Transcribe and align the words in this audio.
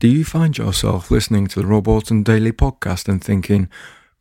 Do 0.00 0.06
you 0.06 0.24
find 0.24 0.56
yourself 0.56 1.10
listening 1.10 1.48
to 1.48 1.60
the 1.60 1.66
Rob 1.66 1.88
Auton 1.88 2.22
Daily 2.22 2.52
Podcast 2.52 3.08
and 3.08 3.20
thinking, 3.22 3.68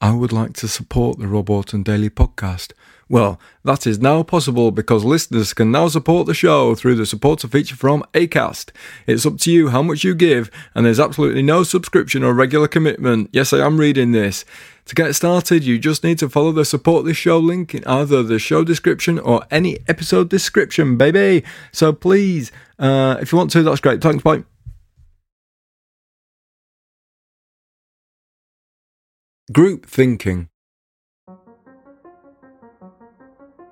I 0.01 0.11
would 0.11 0.31
like 0.31 0.53
to 0.53 0.67
support 0.67 1.19
the 1.19 1.27
Rob 1.27 1.51
Auton 1.51 1.83
Daily 1.83 2.09
Podcast? 2.09 2.73
Well, 3.07 3.39
that 3.63 3.85
is 3.85 3.99
now 3.99 4.23
possible 4.23 4.71
because 4.71 5.05
listeners 5.05 5.53
can 5.53 5.71
now 5.71 5.87
support 5.87 6.25
the 6.25 6.33
show 6.33 6.73
through 6.73 6.95
the 6.95 7.05
supporter 7.05 7.47
feature 7.47 7.75
from 7.75 8.03
ACAST. 8.15 8.71
It's 9.05 9.23
up 9.27 9.37
to 9.37 9.51
you 9.51 9.69
how 9.69 9.83
much 9.83 10.03
you 10.03 10.15
give, 10.15 10.49
and 10.73 10.83
there's 10.83 10.99
absolutely 10.99 11.43
no 11.43 11.61
subscription 11.61 12.23
or 12.23 12.33
regular 12.33 12.67
commitment. 12.67 13.29
Yes, 13.31 13.53
I 13.53 13.63
am 13.63 13.79
reading 13.79 14.13
this. 14.13 14.45
To 14.85 14.95
get 14.95 15.13
started, 15.13 15.63
you 15.63 15.77
just 15.77 16.03
need 16.03 16.17
to 16.17 16.27
follow 16.27 16.51
the 16.51 16.65
support 16.65 17.05
this 17.05 17.17
show 17.17 17.37
link 17.37 17.75
in 17.75 17.85
either 17.85 18.23
the 18.23 18.39
show 18.39 18.63
description 18.63 19.19
or 19.19 19.45
any 19.51 19.77
episode 19.87 20.27
description, 20.31 20.97
baby. 20.97 21.43
So 21.71 21.93
please, 21.93 22.51
uh, 22.79 23.17
if 23.21 23.31
you 23.31 23.37
want 23.37 23.51
to, 23.51 23.61
that's 23.61 23.79
great. 23.79 24.01
Thanks, 24.01 24.23
bye. 24.23 24.43
Group 29.53 29.85
thinking. 29.85 30.49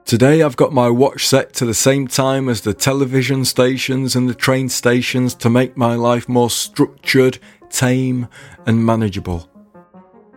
Today 0.06 0.42
I've 0.42 0.56
got 0.56 0.72
my 0.72 0.90
watch 0.90 1.28
set 1.28 1.54
to 1.56 1.66
the 1.66 1.74
same 1.74 2.08
time 2.08 2.48
as 2.48 2.62
the 2.62 2.74
television 2.74 3.44
stations 3.44 4.16
and 4.16 4.30
the 4.30 4.34
train 4.34 4.70
stations 4.70 5.36
to 5.36 5.50
make 5.50 5.76
my 5.76 5.96
life 5.96 6.30
more 6.30 6.50
structured, 6.50 7.40
tame, 7.70 8.30
and 8.66 8.86
manageable. 8.86 9.50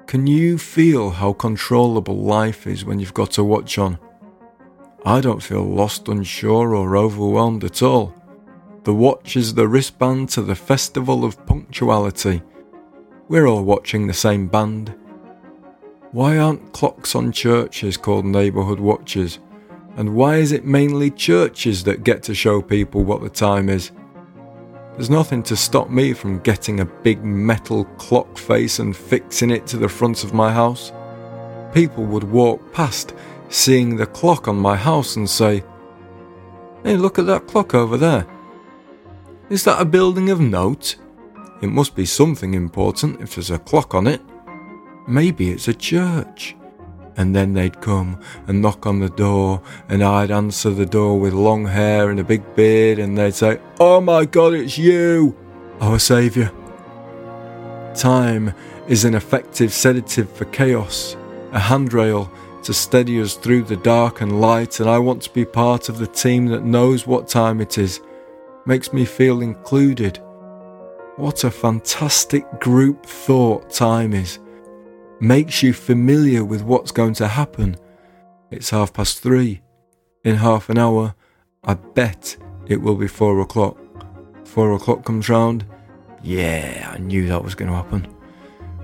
Can 0.09 0.27
you 0.27 0.59
feel 0.59 1.11
how 1.11 1.35
controllable 1.35 2.17
life 2.17 2.67
is 2.67 2.85
when 2.85 2.99
you've 2.99 3.15
got 3.15 3.39
a 3.39 3.45
watch 3.45 3.79
on? 3.79 4.01
I 5.05 5.21
don't 5.21 5.43
feel 5.43 5.63
lost, 5.63 6.09
unsure, 6.09 6.75
or 6.75 6.97
overwhelmed 6.97 7.63
at 7.63 7.81
all. 7.81 8.13
The 8.83 8.95
watch 8.95 9.37
is 9.37 9.55
the 9.55 9.69
wristband 9.69 10.31
to 10.31 10.43
the 10.43 10.57
festival 10.57 11.25
of 11.25 11.47
punctuality. 11.47 12.43
We're 13.29 13.47
all 13.47 13.63
watching 13.63 14.09
the 14.09 14.15
same 14.15 14.49
band 14.49 14.97
why 16.13 16.39
aren't 16.39 16.73
clocks 16.73 17.15
on 17.15 17.33
churches 17.33 17.97
called 17.97 18.25
neighbourhood 18.25 18.81
watches? 18.81 19.39
And 19.97 20.15
why 20.15 20.37
is 20.37 20.53
it 20.53 20.65
mainly 20.65 21.11
churches 21.11 21.85
that 21.85 22.05
get 22.05 22.23
to 22.25 22.35
show 22.35 22.63
people 22.63 23.05
what 23.05 23.21
the 23.21 23.29
time 23.29 23.69
is? 23.69 23.91
There's 24.93 25.11
nothing 25.11 25.43
to 25.45 25.57
stop 25.57 25.91
me 25.91 26.13
from 26.13 26.41
getting 26.41 26.81
a 26.81 26.85
big 26.85 27.23
metal 27.23 27.85
clock 27.85 28.39
face 28.39 28.79
and 28.79 28.97
fixing 28.97 29.51
it 29.51 29.67
to 29.69 29.77
the 29.77 29.89
front 29.89 30.25
of 30.25 30.33
my 30.33 30.53
house. 30.53 30.93
People 31.75 32.05
would 32.07 32.25
walk 32.25 32.73
past, 32.73 33.15
seeing 33.49 33.97
the 33.97 34.07
clock 34.07 34.49
on 34.49 34.57
my 34.57 34.77
house, 34.77 35.17
and 35.17 35.29
say, 35.29 35.63
Hey, 36.85 36.97
look 36.97 37.19
at 37.19 37.27
that 37.27 37.47
clock 37.47 37.75
over 37.75 37.97
there. 37.97 38.27
Is 39.51 39.65
that 39.65 39.81
a 39.81 39.85
building 39.85 40.31
of 40.31 40.41
note? 40.41 40.97
It 41.61 41.69
must 41.69 41.95
be 41.95 42.07
something 42.07 42.55
important 42.55 43.21
if 43.21 43.35
there's 43.35 43.51
a 43.51 43.59
clock 43.59 43.95
on 43.95 44.07
it. 44.07 44.23
Maybe 45.09 45.51
it's 45.51 45.69
a 45.69 45.75
church. 45.75 46.55
And 47.17 47.35
then 47.35 47.55
they'd 47.55 47.81
come 47.81 48.21
and 48.47 48.61
knock 48.61 48.87
on 48.87 49.01
the 49.01 49.09
door, 49.09 49.63
and 49.89 50.05
I'd 50.05 50.31
answer 50.31 50.69
the 50.69 50.85
door 50.85 51.19
with 51.19 51.33
long 51.33 51.65
hair 51.65 52.11
and 52.11 52.21
a 52.21 52.25
big 52.25 52.55
beard, 52.55 52.99
and 52.99 53.17
they'd 53.17 53.35
say, 53.35 53.59
Oh 53.81 54.03
my 54.03 54.27
God, 54.27 54.53
it's 54.53 54.77
you, 54.77 55.35
our 55.81 55.99
Saviour. 55.99 56.53
Time 57.95 58.53
is 58.87 59.07
an 59.07 59.15
effective 59.15 59.73
sedative 59.73 60.31
for 60.31 60.45
chaos, 60.45 61.17
a 61.53 61.59
handrail 61.59 62.31
to 62.65 62.75
steady 62.75 63.19
us 63.21 63.35
through 63.35 63.63
the 63.63 63.77
dark 63.77 64.21
and 64.21 64.43
light, 64.43 64.79
and 64.79 64.91
I 64.91 64.99
want 64.99 65.23
to 65.23 65.31
be 65.31 65.47
part 65.47 65.89
of 65.89 65.99
the 65.99 66.07
team 66.07 66.47
that 66.49 66.65
knows 66.65 67.07
what 67.07 67.29
time 67.29 67.63
it 67.63 67.79
is, 67.79 68.01
makes 68.67 68.93
me 68.93 69.07
feel 69.07 69.41
included. 69.41 70.19
What 71.17 71.45
a 71.45 71.51
fantastic 71.51 72.61
group 72.61 73.07
thought 73.07 73.71
time 73.71 74.13
is 74.13 74.39
makes 75.21 75.63
you 75.63 75.73
familiar 75.73 76.45
with 76.45 76.63
what's 76.63 76.93
going 76.93 77.15
to 77.15 77.29
happen. 77.29 77.77
It's 78.51 78.71
half 78.71 78.93
past 78.93 79.21
three. 79.21 79.63
In 80.25 80.37
half 80.37 80.69
an 80.69 80.79
hour, 80.79 81.15
I 81.65 81.75
bet 81.75 82.37
it 82.67 82.81
will 82.81 82.97
be 82.97 83.09
four 83.09 83.41
o'clock. 83.41 83.79
Four 84.45 84.73
o'clock 84.73 85.05
comes 85.05 85.29
round. 85.29 85.65
Yeah, 86.23 86.91
I 86.93 86.99
knew 86.99 87.29
that 87.29 87.43
was 87.43 87.55
going 87.55 87.71
to 87.71 87.77
happen. 87.77 88.07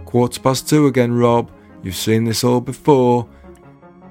Quarter 0.04 0.40
past 0.40 0.68
two 0.68 0.86
again, 0.86 1.12
Rob. 1.12 1.50
You've 1.82 1.96
seen 1.96 2.24
this 2.24 2.44
all 2.44 2.60
before. 2.60 3.28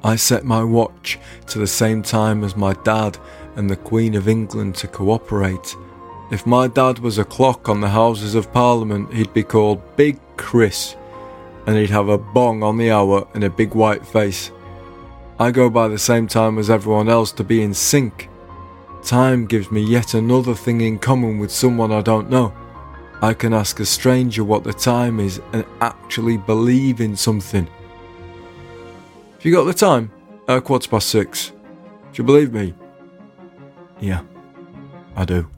I 0.03 0.15
set 0.15 0.43
my 0.43 0.63
watch 0.63 1.17
to 1.47 1.59
the 1.59 1.67
same 1.67 2.01
time 2.01 2.43
as 2.43 2.55
my 2.55 2.73
dad 2.83 3.17
and 3.55 3.69
the 3.69 3.75
Queen 3.75 4.15
of 4.15 4.27
England 4.27 4.75
to 4.75 4.87
cooperate. 4.87 5.75
If 6.31 6.45
my 6.45 6.67
dad 6.67 6.99
was 6.99 7.17
a 7.17 7.25
clock 7.25 7.69
on 7.69 7.79
the 7.79 7.89
Houses 7.89 8.35
of 8.35 8.51
Parliament, 8.51 9.13
he'd 9.13 9.33
be 9.33 9.43
called 9.43 9.95
Big 9.95 10.19
Chris 10.35 10.95
and 11.65 11.77
he'd 11.77 11.89
have 11.89 12.09
a 12.09 12.17
bong 12.17 12.63
on 12.63 12.77
the 12.77 12.91
hour 12.91 13.27
and 13.33 13.43
a 13.43 13.49
big 13.49 13.73
white 13.73 14.05
face. 14.05 14.51
I 15.39 15.51
go 15.51 15.69
by 15.69 15.87
the 15.87 15.97
same 15.97 16.27
time 16.27 16.57
as 16.57 16.69
everyone 16.69 17.09
else 17.09 17.31
to 17.33 17.43
be 17.43 17.61
in 17.61 17.73
sync. 17.73 18.29
Time 19.03 19.45
gives 19.45 19.71
me 19.71 19.81
yet 19.81 20.13
another 20.13 20.53
thing 20.53 20.81
in 20.81 20.99
common 20.99 21.39
with 21.39 21.51
someone 21.51 21.91
I 21.91 22.01
don't 22.01 22.29
know. 22.29 22.53
I 23.21 23.33
can 23.33 23.53
ask 23.53 23.79
a 23.79 23.85
stranger 23.85 24.43
what 24.43 24.63
the 24.63 24.73
time 24.73 25.19
is 25.19 25.41
and 25.53 25.65
actually 25.81 26.37
believe 26.37 26.99
in 27.01 27.15
something. 27.15 27.67
Have 29.33 29.45
you 29.45 29.51
got 29.51 29.63
the 29.63 29.73
time? 29.73 30.11
Uh, 30.47 30.59
quarter 30.59 30.89
past 30.89 31.09
six. 31.09 31.49
Do 31.49 32.21
you 32.21 32.23
believe 32.23 32.53
me? 32.53 32.73
Yeah, 33.99 34.23
I 35.15 35.25
do. 35.25 35.49